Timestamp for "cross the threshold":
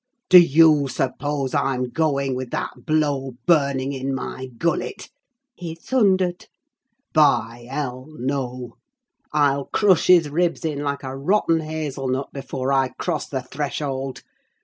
12.97-14.23